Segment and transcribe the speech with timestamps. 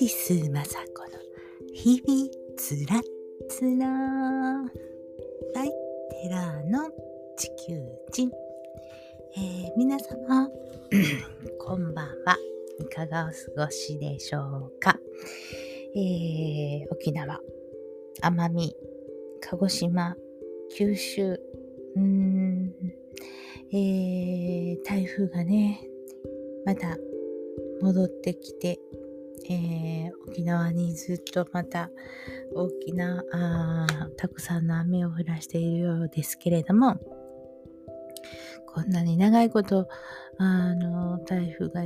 [0.00, 1.18] ティス雅子の
[1.74, 3.02] 日々つら
[3.50, 3.86] つら
[5.54, 5.68] バイ
[6.22, 6.88] テラーの
[7.36, 7.78] 地球
[8.10, 8.30] 人、
[9.36, 10.48] えー、皆様
[11.60, 12.38] こんばんは
[12.78, 14.98] いかがお過ごしでしょうか、
[15.94, 17.38] えー、沖縄
[18.22, 18.74] 奄美
[19.42, 20.16] 鹿児島
[20.74, 21.38] 九州。
[21.96, 22.72] うん、
[23.70, 25.78] えー、台風がね
[26.64, 26.96] また
[27.82, 28.78] 戻ってきて、
[29.52, 31.90] えー、沖縄にずっとまた
[32.54, 36.96] 大きなあたくさんの雨を降らしているようですけれども
[38.72, 39.88] こんなに長いこと
[40.38, 41.82] あの台風が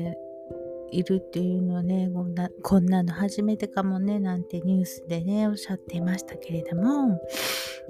[0.91, 7.19] いるっていうのをねこんなこんなの初めてかもねなんてニュースでねおっしゃっていましたけれども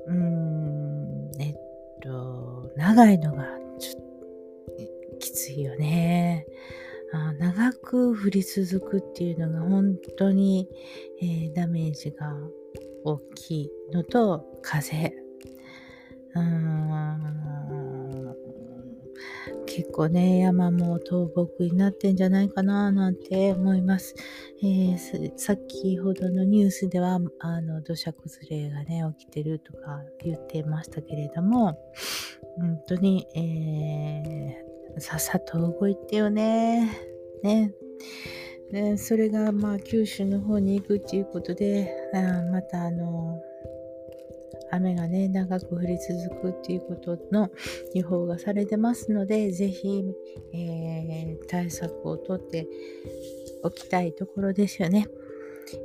[0.07, 1.55] うーんえっ
[2.01, 3.45] と長いのが
[3.81, 6.47] ちょっときついよね。
[7.39, 10.69] 長く降り続くっていうのが本当に、
[11.21, 12.35] えー、ダメージが
[13.05, 15.15] 大きいのと風。
[16.35, 16.85] うん。
[19.67, 24.15] 結構ね山も倒木になってんじゃないかななんて思います、
[24.63, 31.77] えー、先ほどのニュースではあの土砂崩れがね起きてるとか言ってましたけれども
[32.57, 34.64] 本当に、えー
[34.99, 36.91] さっさと動いてよね。
[37.43, 37.75] ね。
[38.71, 43.41] ねそれがまあ九州の方に行くっていうことで、あまたあの、
[44.71, 47.51] 雨がね、長く降り続くっていうことの
[47.95, 50.05] 予報がされてますので、ぜひ、
[50.53, 52.67] えー、対策をとって
[53.63, 55.07] おきたいところですよね。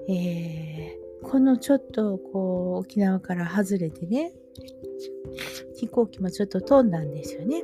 [0.07, 4.31] えー、このちょっとこう沖縄から外れてね、
[5.75, 7.63] 飛行機もちょっと飛んだんですよね。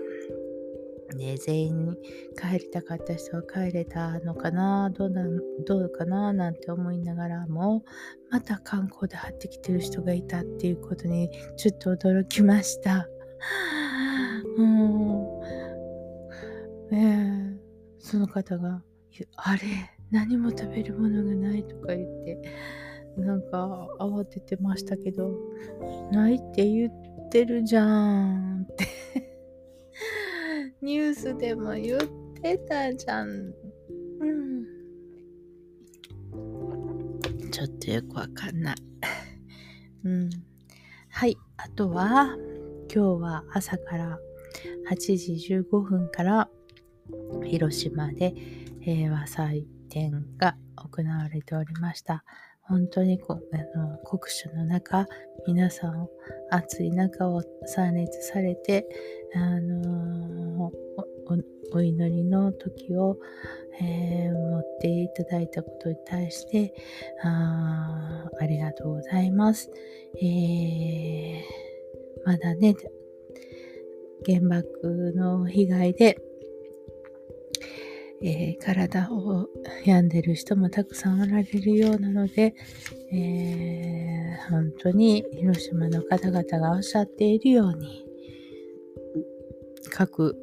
[1.16, 1.98] ね、全員
[2.38, 5.24] 帰りたかった人は帰れたのかなどうな
[5.66, 7.84] どうかななんて思いながらも
[8.30, 13.08] また観光で張ってきてる人がいたっていうことにちょっと驚きました。
[14.58, 15.26] うん、
[16.92, 17.58] え、
[18.00, 18.84] その方が
[19.38, 19.62] 「あれ
[20.12, 22.42] 何も食べるものがない」とか言って
[23.18, 25.32] なんか慌ててましたけど
[26.12, 29.25] 「ないって言ってるじゃん」って。
[30.86, 32.00] ニュースでも言っ
[32.44, 33.28] てたじゃん。
[33.28, 34.66] うん。
[37.50, 38.76] ちょっとよくわかんない。
[40.06, 40.30] うん。
[41.10, 41.36] はい。
[41.58, 42.38] あとは、
[42.94, 44.20] 今日は朝から
[44.88, 46.50] 8時15分から
[47.44, 48.36] 広島で
[48.80, 52.24] 平和祭典が行われておりました。
[52.68, 55.08] 本当にこあの酷暑の中、
[55.48, 56.08] 皆さん
[56.50, 58.88] 暑い中を参列されて、
[59.36, 60.72] あの、
[61.74, 63.18] お祈りの時を、
[63.82, 66.74] えー、持っていただいたことに対して
[67.24, 69.72] あありがとうございます。
[70.22, 71.42] えー、
[72.26, 72.76] まだね、
[74.26, 76.18] 原爆の被害で
[78.28, 79.48] えー、体を
[79.86, 82.56] 病んでる人もたくさんおられるようなので、
[83.14, 88.04] えー、本当に広島の方々がおっしゃっているように、
[89.92, 90.36] 核、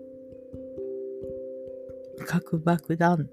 [2.25, 3.29] 核爆弾、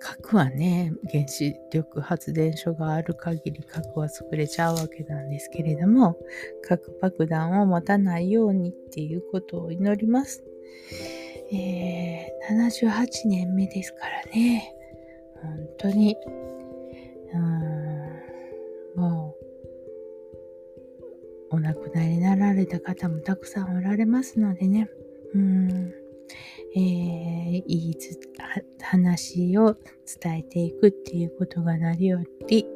[0.00, 6.18] 核はね、原子力発電所がある限り核は作れちゃうわけなんですけれども、
[6.66, 10.42] 核爆弾を持たないようにっていうことを祈ります。
[11.54, 14.74] えー、78年目ですからね。
[15.42, 16.16] 本当に、
[17.32, 19.36] うん、も
[21.50, 24.88] う、お亡くなりになられた方もたくさんおられますのでね。
[25.34, 25.94] うん、
[26.76, 27.98] えー、いい
[28.82, 29.76] 話を
[30.20, 32.66] 伝えていくっていうことが何より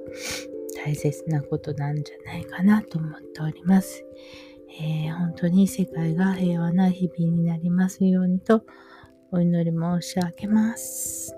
[0.85, 4.05] 大切なことなんじゃないかなと思っております。
[4.71, 8.63] えー、本当に世界が平和な日々になりますようにと
[9.33, 11.35] お祈り申し上げます。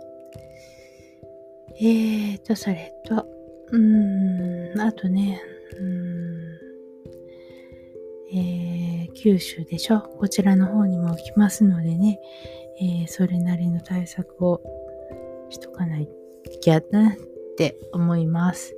[1.77, 3.27] えーと、それと、
[3.73, 5.41] うーん、あとね、
[5.79, 6.59] うん、
[8.33, 10.01] えー、九州でしょ？
[10.01, 12.21] こちらの方にも来ますのでね、
[12.81, 14.61] えー、それなりの対策を
[15.49, 16.09] しとかない
[16.61, 17.15] きゃなっ
[17.57, 18.75] て思います。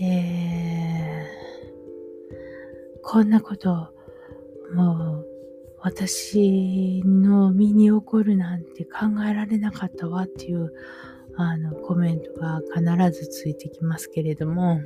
[0.00, 0.45] えー
[3.08, 3.94] こんなこと、
[4.74, 5.26] もう、
[5.78, 10.72] 私の身に起こるなんて考えられなかったわっていう、
[11.36, 14.80] あの、コメントが必ずついてきますけれども、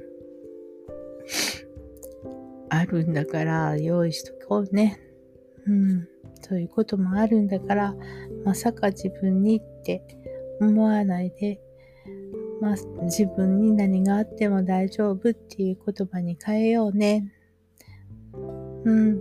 [2.69, 5.01] あるんだから用意しとこうね。
[5.67, 6.07] うん。
[6.43, 7.95] そういうこともあるんだから、
[8.45, 10.03] まさか自分にって
[10.61, 11.59] 思わないで、
[12.61, 17.33] まあ、自分に何があっても大丈夫っていう言葉に変えようね。
[18.85, 19.21] うん。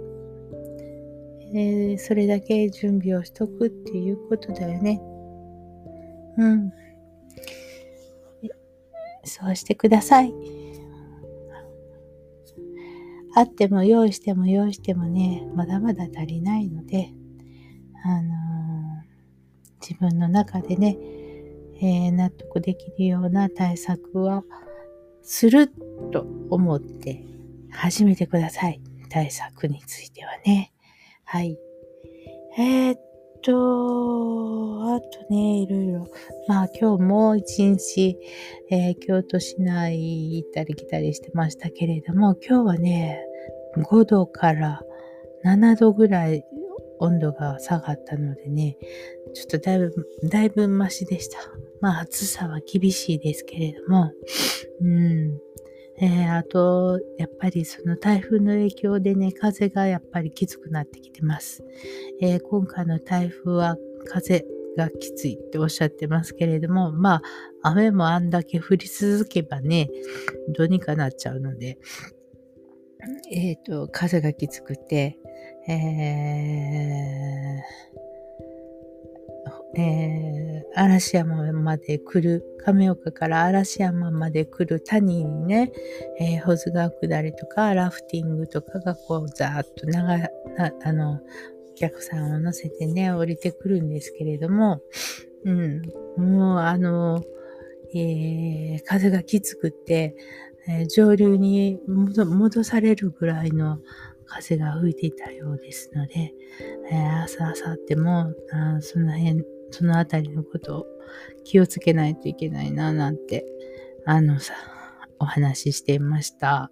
[1.54, 5.02] えー、それだけ準備をしとくっていうことだよね。
[6.38, 6.72] うん。
[9.24, 10.34] そうしてください。
[13.36, 17.14] あっても用意しても用意してもね、まだまだ足りないので、
[18.04, 18.36] あのー、
[19.82, 20.98] 自分の中でね、
[21.82, 24.44] えー、納得できるような対策は
[25.22, 25.70] する
[26.12, 27.24] と思って
[27.72, 28.82] 始めてください。
[29.10, 30.72] 対策についてはね。
[31.26, 31.58] はい。
[32.58, 33.00] えー、っ
[33.44, 36.08] と、あとね、いろいろ。
[36.48, 38.18] まあ今日も一日、
[38.70, 43.20] えー、京都市内行ったり来たりしてましたけれども、今日はね、
[43.78, 44.82] 5度から
[45.46, 46.44] 7度ぐらい
[47.00, 48.78] 温度が下がったのでね、
[49.34, 51.38] ちょっとだいぶ、だいぶマシでした。
[51.82, 54.12] まあ暑さは厳しいですけれども、
[54.82, 55.40] うん。
[56.02, 61.64] え、あと、やっぱりその台風の影響でね、風がやっぱりきつくなってきてます。
[62.22, 64.46] えー、今回の台風は風
[64.78, 67.22] がきついっておっしゃってますけれども、まあ、
[67.64, 69.90] 雨もあんだけ降り続けばね、
[70.50, 71.78] どうにかなっちゃうので、
[73.32, 75.18] えっ、ー、と、風がきつくて、
[75.68, 78.09] えー、
[79.76, 85.72] えー、嵐山まで来る、亀岡から嵐山まで来る谷にね、
[86.20, 90.30] えー、保津川下りとかラフティングとかがこうざーっと長な、
[90.84, 91.22] あの、
[91.72, 94.82] お客さんを乗せてね、降りてくるんですけれども、
[95.46, 95.82] うん、
[96.18, 97.24] もうあの、
[97.94, 100.16] えー、風がきつくて、
[100.68, 103.80] えー、上流に戻されるぐらいの
[104.30, 106.34] 風が吹いていたようですので、
[106.92, 110.86] えー、朝、朝ってもあその辺、そのあたりのことを
[111.44, 113.46] 気をつけないといけないな、なんて、
[114.06, 114.54] あのさ、
[115.20, 116.72] お話ししていました。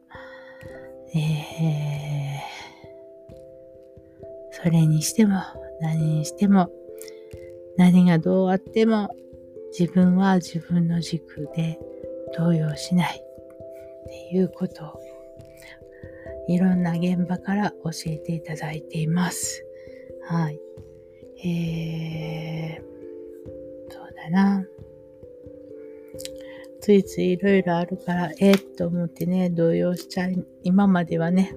[1.15, 5.41] えー、それにしても、
[5.81, 6.69] 何にしても、
[7.77, 9.09] 何がどうあっても、
[9.77, 11.79] 自分は自分の軸で
[12.37, 13.23] 動揺しない。
[14.07, 15.01] っていうことを
[16.47, 19.65] いろんな現場から教えていただいています。
[20.23, 20.59] はい。
[21.45, 24.65] えー、そうだな。
[26.81, 31.53] ついついいろいろあるから、えー、っと思ってね、動揺しちゃい、今まではね、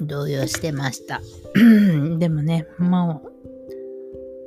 [0.00, 1.20] 動揺してました。
[2.18, 3.32] でもね、もう、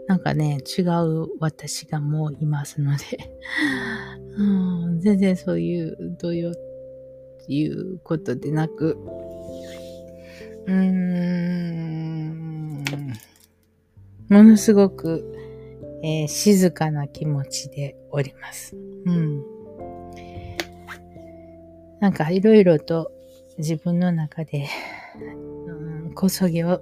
[0.07, 3.03] なんかね、違う私がもういますので
[4.37, 6.53] うん、全然そういう動揺っ
[7.45, 8.97] ていうことでなく、
[10.67, 12.83] うーん、
[14.29, 15.23] ものすごく、
[16.03, 18.75] えー、静かな気持ちでおります。
[18.75, 19.43] うん。
[21.99, 23.11] なんかいろいろと
[23.57, 24.67] 自分の中で、
[25.67, 26.81] うん、こそぎを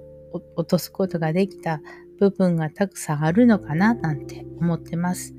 [0.56, 1.80] 落とすことができた
[2.18, 5.34] 部分がたくさんあるのかななんて思ってます。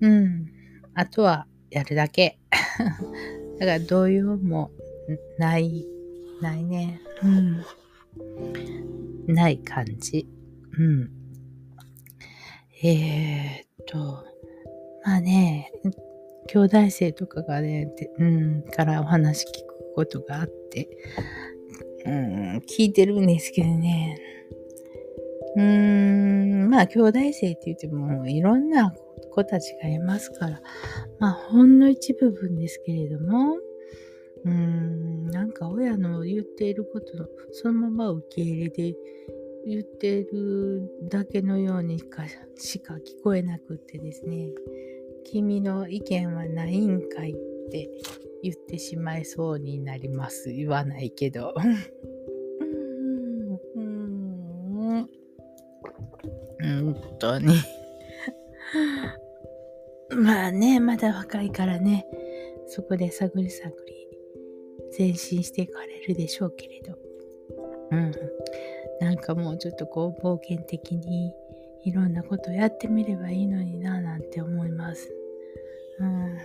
[0.00, 0.46] うん。
[0.94, 2.38] あとはやるだけ。
[3.58, 4.70] だから動揺も
[5.38, 5.86] ない、
[6.40, 7.00] ないね。
[7.22, 7.64] うん。
[9.34, 10.28] ない感じ。
[10.78, 11.10] うん。
[12.82, 14.24] えー、っと、
[15.04, 15.72] まあね、
[16.48, 20.88] 兄弟生とかがね、うん、からお話聞くことがあって、
[22.04, 24.18] うん、聞いてるんですけどね、
[25.56, 28.94] うーん、まあ、兄弟生って言っても、いろんな
[29.32, 30.60] 子たちがいますから、
[31.18, 33.56] まあ、ほんの一部分ですけれども、
[34.44, 38.94] うーん、なんか親の言っていることの、そのまま受け入れて
[39.66, 42.24] 言ってるだけのようにか
[42.56, 44.50] しか聞こえなくってですね、
[45.24, 47.34] 君の意見はないんかいっ
[47.70, 47.88] て
[48.42, 50.50] 言ってしまいそうになります。
[50.50, 51.54] 言わないけど。
[56.60, 57.54] 本当に
[60.10, 62.06] まあね、まだ若いからね、
[62.66, 64.08] そこで探り探り
[64.98, 66.98] 前進していかれるでしょうけれど。
[67.90, 68.12] うん。
[69.00, 71.32] なんかもうちょっとこう冒険的に
[71.84, 75.12] いろんなことやってみればいいのにななんて思います。
[76.00, 76.38] うん。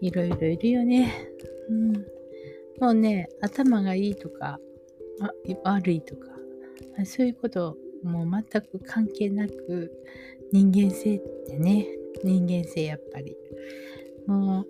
[0.00, 1.12] いろいろいるよね。
[1.68, 1.92] うん。
[2.80, 4.60] もうね、頭がいいとか、
[5.64, 6.28] 悪いとか、
[7.04, 9.92] そういうこともう全く関係なく
[10.52, 11.86] 人間性ってね
[12.24, 13.36] 人間性やっぱり
[14.26, 14.64] も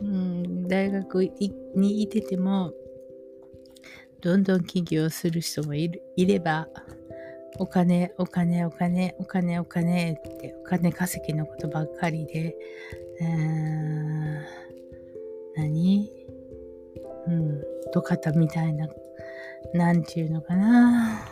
[0.00, 1.24] う、うん、大学
[1.74, 2.72] にいてても
[4.20, 6.68] どんどん起業する人もいるいれば
[7.58, 12.56] お金、お金、お金、お金、お金って、お金稼ぎのことばっかりで、
[13.20, 14.40] えー、
[15.56, 16.10] 何？
[17.26, 18.88] うん、土方みたいな、
[19.74, 21.26] なんていうのかな。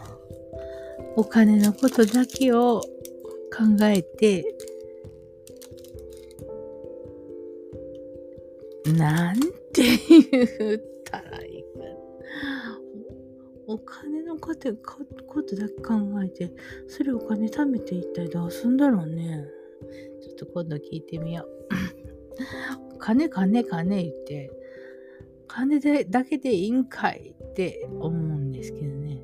[1.17, 2.83] お金のことだけを
[3.50, 4.45] 考えて、
[8.87, 9.40] なん
[9.73, 11.69] て言ったらいいか。
[13.66, 16.52] お金のことことだけ考えて、
[16.88, 19.45] それお金貯めて一体どうすんだろうね。
[20.23, 21.61] ちょっと今度聞いてみよう。
[22.99, 24.50] 金金金言って、
[25.47, 29.23] 金でだけでいいんかいって思うんですけどね。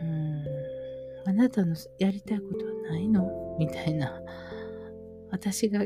[0.00, 1.30] うん。
[1.30, 3.56] あなたのやりたいことはないの？
[3.58, 4.20] みたいな。
[5.30, 5.84] 私が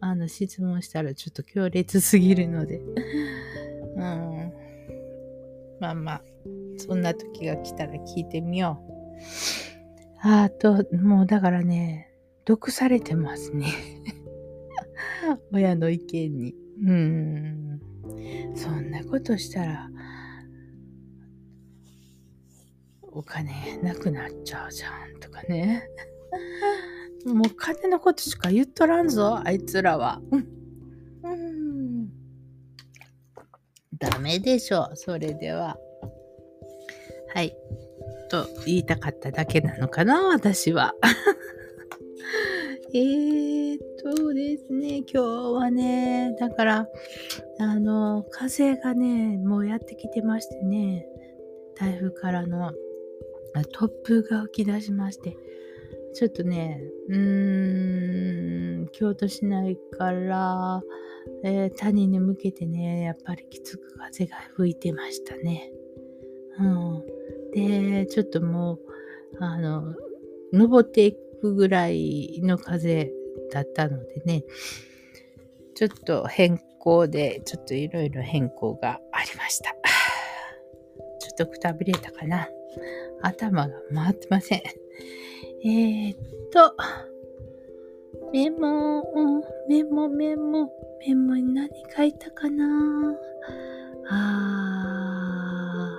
[0.00, 2.80] あの質問したらちょっと強烈すぎるので。
[3.96, 4.52] うん。
[5.80, 6.24] まあまあ、
[6.76, 8.94] そんな時が来たら聞いてみよう。
[10.20, 12.10] あと、もうだからね、
[12.44, 13.66] 毒されてますね。
[15.52, 16.54] 親の意見に。
[16.82, 17.80] うん。
[18.54, 19.90] そんなことしたら、
[23.02, 25.88] お金なくなっちゃうじゃんとかね。
[27.26, 30.20] もう金のことしか言っとらんぞ、あいつらは。
[30.30, 32.08] うん。
[33.98, 35.78] ダメでしょ、それでは。
[37.34, 37.56] はい。
[38.30, 40.94] と言いたかっただけなのかな、私は。
[42.94, 45.18] えーとですね、今日
[45.54, 46.88] はね、だから、
[47.58, 51.06] あの、風がね、もうやってきてましてね、
[51.74, 52.72] 台風からの
[53.72, 55.36] 突風が吹き出しまして、
[56.14, 60.80] ちょっとね、うーん、京都市内から、
[61.42, 65.72] えー、谷に向けてね、やっぱりきつく風が吹いてましたね。
[66.60, 67.02] うん。
[67.52, 68.78] で、ちょっともう、
[69.40, 69.94] あの、
[70.52, 73.10] 登っていくぐらいの風
[73.52, 74.44] だったのでね、
[75.74, 79.74] ちょっと変更で、ちょっといろいろ変更がありました。
[81.18, 82.48] ちょっとくたびれたかな。
[83.20, 84.62] 頭が回ってません。
[85.66, 86.18] えー、っ
[86.52, 86.76] と、
[88.32, 89.02] メモ、
[89.66, 93.14] メモ、メモ、メモに何書いたかな？
[94.10, 95.98] あ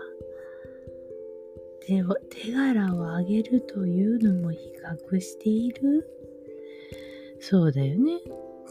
[1.81, 4.71] ー手、手柄を上げるというのも比
[5.09, 6.07] 較している？
[7.39, 8.19] そうだよね。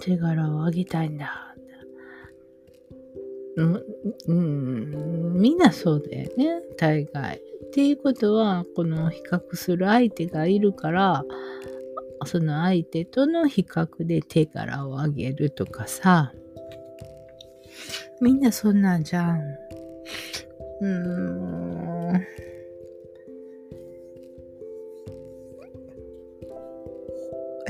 [0.00, 1.53] 手柄を上げたいんだ。
[3.56, 7.37] うん、みんなそうだよね、大概。
[7.37, 11.25] っていうことは、この比較する相手がいるから、
[12.26, 16.32] その相手との比較で手柄を上げるとかさ、
[18.20, 19.40] みんなそんなんじゃん。
[20.80, 20.87] うー
[22.18, 22.26] ん。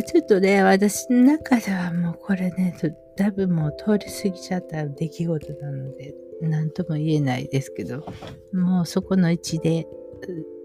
[0.07, 2.77] ちょっとね、私の中ではもうこれね、
[3.17, 8.05] だいぶもう通り過ぎちゃった出来事なので、何とも言えないですけど、
[8.53, 9.87] もうそこの位置で、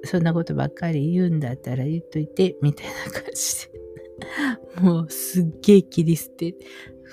[0.04, 3.80] そんなことばっかり言うんだったら言っといて、みたいな感じで。
[4.82, 6.56] もうすっげえ切り捨て、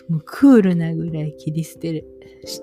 [0.08, 2.04] もうクールなぐらい切り捨て
[2.44, 2.62] し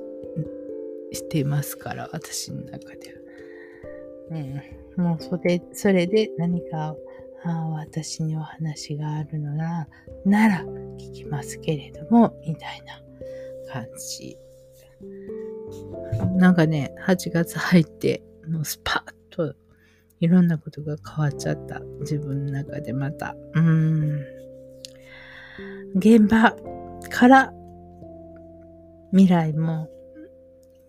[1.11, 4.39] してますから、私の中では。
[4.97, 5.03] うん。
[5.03, 6.95] もうそれ、それで何か
[7.45, 9.87] あ私にお話があるのな
[10.25, 10.65] なら
[10.97, 13.01] 聞きますけれども、みたいな
[13.71, 14.37] 感じ。
[16.37, 19.55] なんかね、8月入って、もうスパッと
[20.19, 21.79] いろんなことが変わっちゃった。
[22.01, 23.35] 自分の中でまた。
[23.53, 24.21] うん。
[25.95, 26.55] 現場
[27.09, 27.53] から
[29.11, 29.89] 未来も、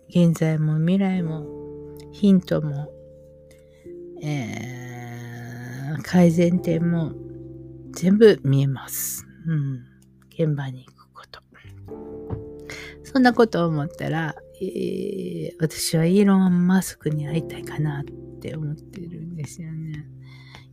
[0.09, 1.45] 現在も未来も、
[2.11, 2.91] ヒントも、
[4.21, 4.85] えー
[6.03, 7.13] 改善点も
[7.91, 9.25] 全部見えます。
[9.47, 9.83] うん。
[10.37, 11.41] 現場に行くこと。
[13.03, 18.03] そんなことを思ったら、えー、私はイーロン・マスクに会いたいかなっ
[18.41, 20.05] て思ってるんですよね。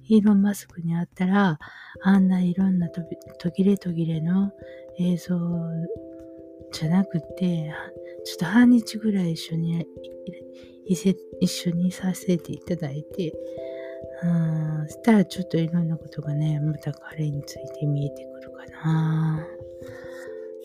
[0.08, 1.58] イーロン・マスクに会ったら、
[2.02, 3.02] あんないろんな途
[3.50, 4.50] 切れ途切れの
[4.98, 5.38] 映像
[6.72, 7.72] じゃなくて、
[8.24, 9.86] ちょっと半日ぐらい一緒に、
[10.86, 13.32] 一緒にさせていただいて、
[14.22, 18.51] うん、そしたらちょっといろんなことがね、また彼について見えてくる
[18.84, 19.46] な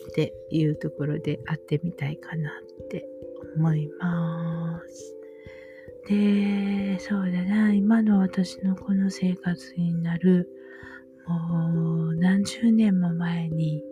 [0.09, 3.07] っていうところで会ってみたいかなって
[3.55, 5.15] 思います。
[6.07, 10.49] で、そうだな、今の私のこの生活になる、
[11.27, 13.83] もう何十年も前に、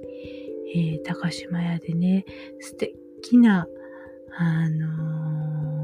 [0.74, 2.26] えー、高島屋でね、
[2.60, 3.68] 素敵な、
[4.38, 5.75] あのー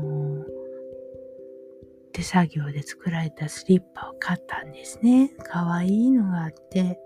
[2.11, 5.29] 手作業で作られたスリッパを買ったんですね。
[5.43, 6.99] かわいいのがあって。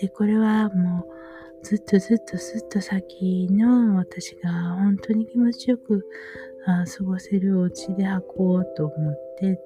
[0.00, 1.06] で、これはも
[1.62, 6.04] うずっとずっとずっと先の私が本当に気持ちよく
[6.64, 9.60] 過ごせるお家で履こうと思って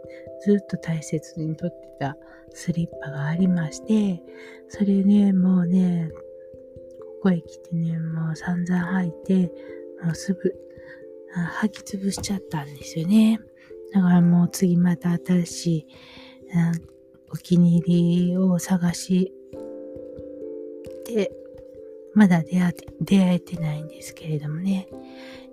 [0.45, 2.17] ずっと大切にとってた
[2.51, 4.23] スリッパがありまして、
[4.69, 6.11] それね、もうね、
[7.23, 9.53] ここへ来てね、もう散々履いて、
[10.03, 10.55] もうすぐ
[11.63, 13.41] 履き潰しちゃったんですよね。
[13.93, 15.87] だからもう次また新しい、
[16.55, 16.91] うん
[17.33, 19.33] お気に入りを探し
[21.07, 21.31] て、
[22.13, 24.89] まだ出会出会えてないんですけれどもね、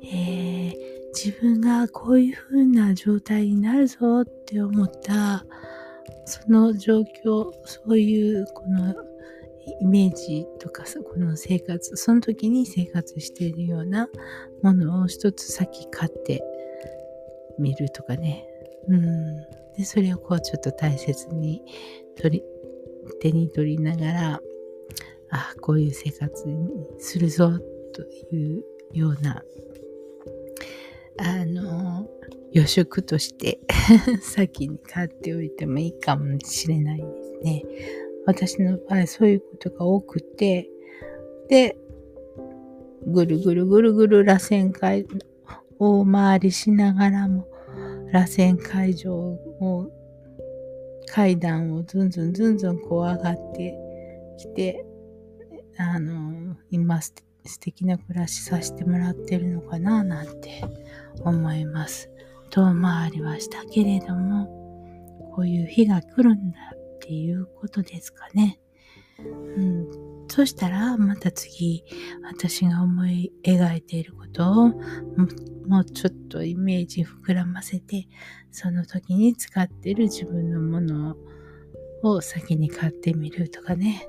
[0.03, 0.73] えー、
[1.13, 5.45] 自分がこういう風な状態になるぞって思った
[6.25, 8.95] その状況そういうこの
[9.81, 14.09] イメージとかこの生活その時に生活しているような
[14.63, 16.41] ものを一つ先買って
[17.59, 18.45] みるとかね
[18.87, 19.35] うん
[19.77, 21.61] でそれをこうちょっと大切に
[22.19, 22.43] 取り
[23.21, 24.41] 手に取りながら
[25.29, 27.51] あこういう生活にするぞ
[27.93, 28.03] と
[28.35, 29.43] いうような
[31.19, 32.07] あの
[32.51, 33.59] 予食として
[34.21, 37.63] 先に買っておいてもいいかもしれないですね。
[38.25, 40.69] 私の場合そういうことが多くて
[41.49, 41.77] で
[43.05, 45.07] ぐるぐるぐるぐる螺旋階
[45.79, 47.47] を回りしながらも
[48.11, 49.91] 螺旋階上を
[51.07, 53.75] 階段をずんずんずんずんこう上がって
[54.37, 54.85] きて
[55.79, 57.13] あの、今素
[57.59, 60.63] 敵な暮らしさせてもらってるのかななんて
[61.21, 62.09] 思います。
[62.49, 64.47] 遠回りはしたけれども、
[65.35, 68.59] こういう日が来るんだっていうことですかね。
[69.19, 69.87] うん。
[70.37, 71.83] そしたら、また次、
[72.21, 74.67] 私が思い描いていることを
[75.65, 78.07] もうちょっとイメージ膨らませて、
[78.51, 81.17] その時に使ってる自分のもの
[82.03, 84.07] を先に買ってみるとかね。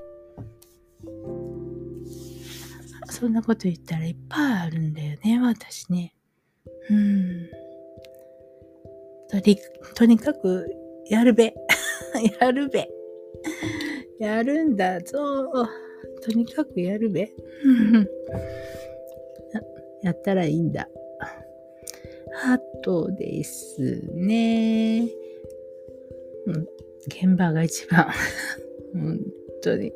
[3.09, 6.13] そんなこと言ったらいっぱいあるんだよね、私ね。
[6.91, 7.49] うん。
[9.31, 9.57] とり、
[9.95, 10.69] とにかく、
[11.09, 11.55] やるべ。
[12.39, 12.87] やるべ。
[14.19, 15.49] やるんだぞ。
[16.21, 17.31] とにかくやるべ。
[20.01, 20.87] やったらいいんだ。
[22.43, 25.09] あとですね。
[26.45, 26.67] うん、
[27.07, 28.07] 現場が一番。
[28.93, 29.19] 本
[29.61, 29.91] 当に。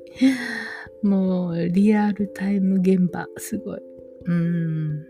[1.02, 3.80] もう、リアルタイム現場、すごい。
[4.26, 5.06] うん。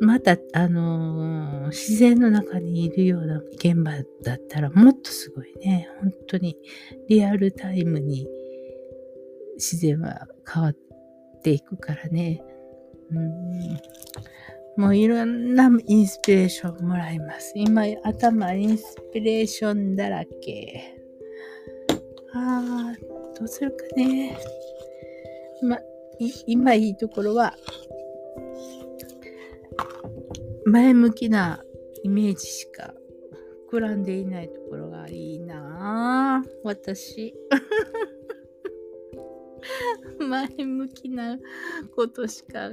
[0.00, 3.92] また、あのー、自然の中にいるような現場
[4.22, 5.88] だったらもっとすごいね。
[6.00, 6.58] 本当に、
[7.08, 8.28] リアルタイムに
[9.56, 10.76] 自然は変わっ
[11.42, 12.42] ていくからね。
[13.10, 13.78] うん。
[14.76, 17.52] もういろんなインスピレーションもらいます。
[17.54, 20.98] 今、頭インスピレーションだらけ。
[22.34, 24.36] ああ、どうするかね。
[25.62, 25.78] ま、
[26.46, 27.54] 今いいところは、
[30.66, 31.62] 前向きな
[32.02, 32.94] イメージしか
[33.70, 36.50] 膨らんでいないところがいいなぁ。
[36.64, 37.34] 私。
[40.28, 41.38] 前向きな
[41.94, 42.70] ことしか、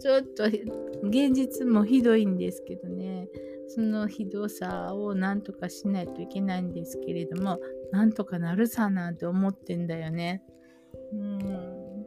[0.00, 3.28] ちょっと現実もひどいんですけどね。
[3.68, 7.60] そのひどさをなんとかしないといけないんですけれども、
[7.92, 10.42] なんとかなるさなんて思ってんだよね。
[11.12, 12.04] うん。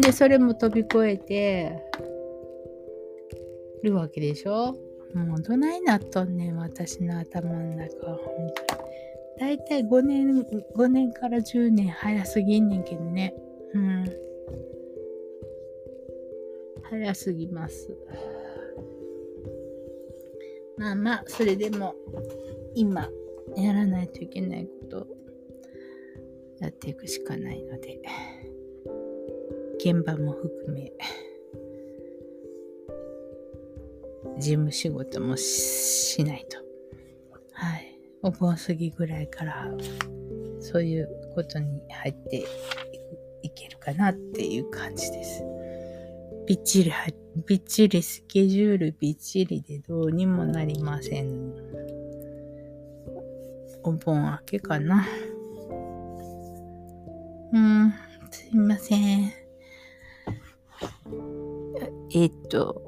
[0.00, 1.78] で、それも飛び越えて
[3.82, 4.74] るわけでしょ？
[5.14, 8.79] もうどないなっとんねん、私の頭の中は、本当に。
[9.40, 13.34] だいたい5年、5年から10年早すぎんねんけどね。
[13.74, 14.04] うん。
[16.82, 17.96] 早すぎます。
[20.76, 21.94] まあまあ、それでも、
[22.74, 23.10] 今
[23.56, 25.06] やらないといけないことを
[26.60, 28.00] やっていくしかないので
[29.78, 30.92] 現場も含め
[34.38, 36.59] 事務仕事もしないと
[38.30, 39.68] お盆過ぎぐらいから
[40.60, 42.44] そういうことに入って
[43.42, 45.42] いけるかなっていう感じです
[46.46, 46.92] びっちり
[47.46, 51.70] びっちりスケジュールびっちりでどうにもなりません
[53.82, 55.06] お盆明けかな。
[57.52, 57.94] うん、
[58.30, 59.32] すいません。
[62.14, 62.82] えっと、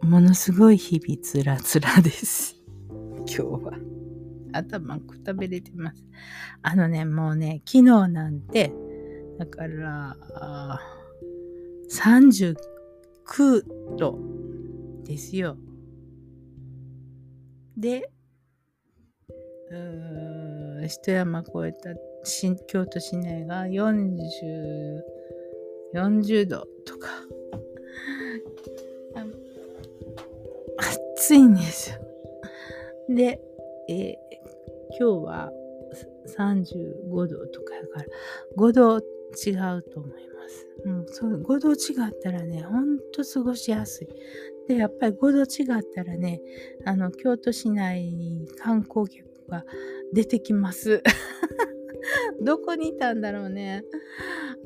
[0.00, 2.56] ものすごい日々つらつらです。
[3.26, 3.87] 今日は。
[4.52, 6.04] 頭くたべれてます。
[6.62, 8.72] あのね、もうね、昨日なんて、
[9.38, 10.16] だから、
[11.90, 12.56] 39
[13.96, 14.18] 度
[15.04, 15.56] ですよ。
[17.76, 18.10] で、
[19.70, 21.90] うーん、一山越えた
[22.24, 25.00] 新京都市内が40、
[25.94, 27.08] 40度とか、
[31.16, 31.98] 暑いんですよ。
[33.08, 33.40] で、
[33.88, 34.16] え、
[34.98, 35.50] 今日は
[36.36, 38.06] 35度とかやから、
[38.56, 40.66] 5度違うと思います。
[40.84, 44.08] うん、そう5度違ったらね、ほんと過ごしやすい。
[44.68, 46.40] で、やっぱり5度違ったらね、
[46.84, 49.64] あの、京都市内に観光客が
[50.12, 51.02] 出てきます。
[52.42, 53.84] どこにいたんだろうね。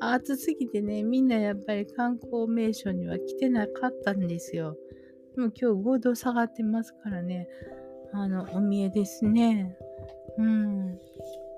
[0.01, 4.77] 暑すぎてね、みんなやっぱり観光名所には来てなかったんですよ。
[5.35, 7.49] でも今日5度下がってますからね、
[8.13, 9.77] あの、お見えですね。
[10.39, 10.99] うん。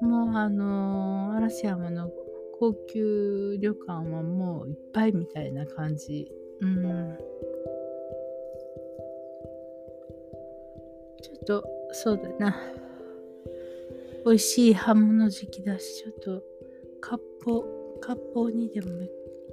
[0.01, 2.11] もうあのー、嵐山の
[2.59, 6.31] 高級旅館はもういっぱいみたいな感じ。
[6.61, 7.19] うん。
[11.23, 12.57] ちょっと、そうだな。
[14.25, 16.43] 美味しいハムの時期だし、ちょっと、
[17.01, 17.65] 割烹、
[18.01, 18.89] 割烹にでも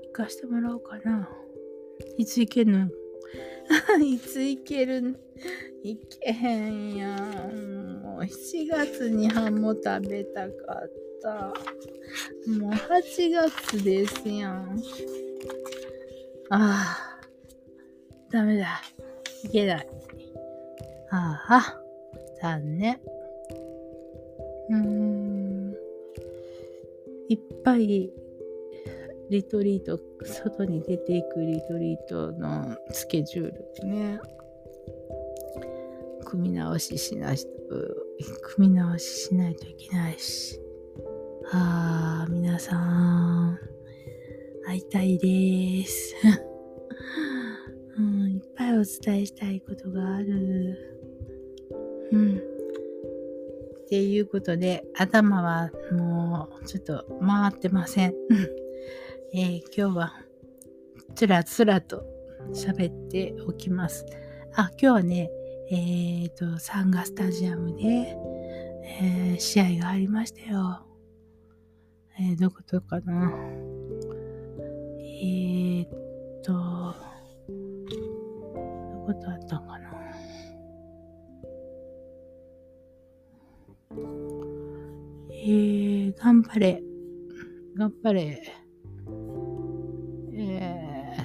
[0.03, 1.29] 行かしてもらおうかな。
[2.17, 3.00] いつ行けるの
[4.03, 5.15] いつ行ける？
[5.83, 8.01] 行けへんやん。
[8.03, 11.31] もう7月にハム食べたかった。
[12.51, 14.81] もう8月ですやん。
[16.49, 17.27] ああ、
[18.31, 18.81] ダメだ。
[19.43, 19.87] いけない。
[21.09, 21.81] ああ、
[22.41, 22.99] 残念。
[24.69, 25.75] うーん。
[27.29, 28.11] いっぱい
[29.31, 34.19] リトリート、外に出ていくリトリートのスケジュールね。
[36.25, 37.45] 組み直ししないと、
[38.41, 40.59] 組み直ししないといけないし。
[41.49, 43.57] あー、皆さん、
[44.65, 46.13] 会いたいです。
[47.97, 50.77] うん、いっぱいお伝えしたいことがある。
[52.11, 52.37] うん。
[52.37, 52.41] っ
[53.87, 58.13] ていうことで、頭はもうちょっと回ってません。
[59.33, 60.13] えー、今日は
[61.15, 62.03] つらつらと
[62.53, 64.05] 喋っておきます。
[64.55, 65.31] あ、今日はね、
[65.69, 68.17] えっ、ー、と、サンガスタジアムで、
[68.83, 70.85] えー、試合がありましたよ。
[72.19, 73.31] えー、どことかな。
[74.99, 75.87] えっ
[76.43, 76.93] と、ど
[79.05, 79.91] ことあったかな。
[85.31, 86.83] えー、頑張れ。
[87.77, 88.60] 頑張れ。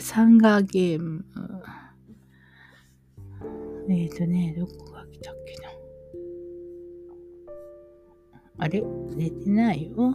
[0.06, 1.24] サンガーゲーム。
[3.88, 5.68] えっ、ー、とね、どこが来たっけな。
[8.58, 8.84] あれ？
[9.16, 10.14] 出てないよ。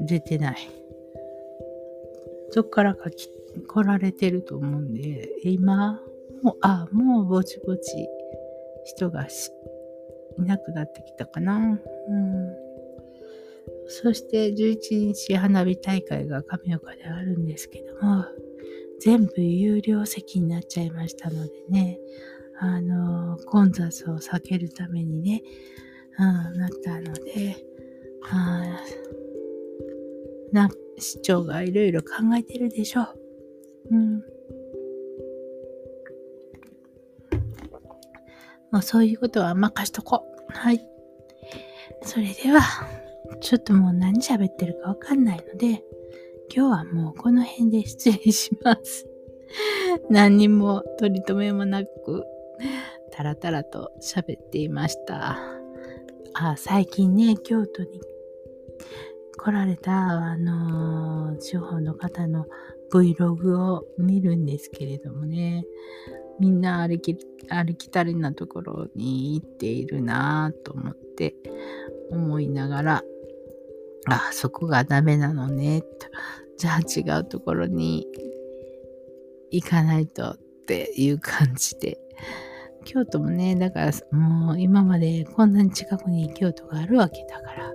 [0.00, 0.56] 出てない。
[2.50, 3.28] そっからかき
[3.68, 6.00] 来られてると思うんで、今、
[6.42, 8.08] もう、あ、もうぼちぼち
[8.84, 9.28] 人が
[10.38, 11.56] いなくなってきたかな。
[11.56, 12.70] うん。
[13.86, 18.24] そして11日花火大会が亀岡であるんですけども、
[19.00, 21.98] 全部有料席になっちゃいましたのでね、
[22.58, 25.42] あの、混雑を避けるためにね、
[26.18, 27.56] うん、なったので、
[28.22, 28.78] あ
[30.52, 33.16] な市長がいろいろ考えてるでしょう。
[33.90, 34.22] うん。
[38.70, 40.52] もうそういうことは任しとこう。
[40.52, 40.86] はい。
[42.02, 42.60] それでは、
[43.40, 45.82] ちょっともう何喋ってるかわかんないので、
[46.54, 49.06] 今日はもうこの辺で失礼します。
[50.10, 52.24] 何にも取り留めもなく、
[53.12, 55.38] たらたらと喋っていました。
[56.34, 58.00] あ、最近ね、京都に
[59.36, 62.46] 来られた、あのー、地方の方の
[62.92, 65.64] Vlog を見るんですけれどもね、
[66.40, 67.16] みんな歩き、
[67.48, 71.34] 歩きたりなところに行っているなぁと思って
[72.10, 73.04] 思いながら、
[74.06, 75.88] あ、そこがダメなのね、と。
[76.56, 78.06] じゃあ違うところに
[79.50, 81.98] 行かないとっていう感じで。
[82.84, 87.72] 京都もね、だからもう今までこんなに近くに京都があるわけだから、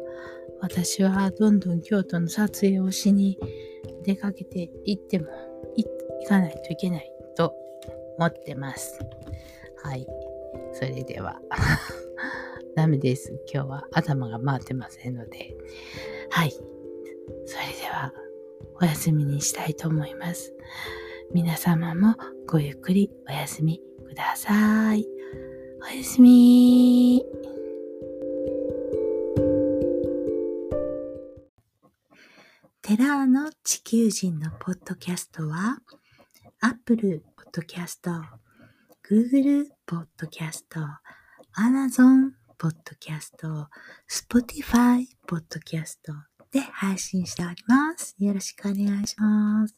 [0.62, 3.38] 私はどんどん京都の撮影をしに
[4.04, 5.28] 出かけて行っても
[5.75, 7.14] 行かないといけない
[8.15, 8.99] と思ってます。
[9.84, 10.08] はい。
[10.73, 11.39] それでは
[12.75, 13.32] ダメです。
[13.51, 15.56] 今日は頭が回ってませんので。
[16.30, 16.51] はい。
[16.51, 18.13] それでは、
[18.82, 20.54] お休みにしたいと思います。
[21.34, 22.15] 皆様も
[22.47, 25.06] ごゆっくりお休みください。
[25.82, 27.23] おやすみ
[32.82, 35.80] テラーの地球人のポッドキャストは、
[36.62, 37.23] Apple
[37.56, 38.12] ドキャスト、
[39.10, 40.82] Google ポッドキャスト、
[41.58, 43.70] Amazon ポッドキャスト、
[44.12, 46.12] Spotify ポッドキャスト
[46.52, 48.13] で配信しております。
[48.20, 49.74] よろしくお願いします。